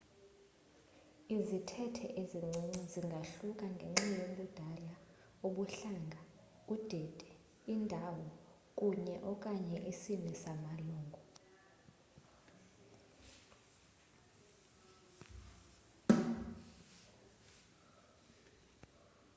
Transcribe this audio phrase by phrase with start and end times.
[1.35, 4.93] izithethe ezincinci zingahluka ngenxa yobudala
[5.47, 6.19] ubuhlanga
[6.73, 7.29] udidi
[7.73, 8.27] indawo
[8.77, 11.21] kunye / okanye isini samalungu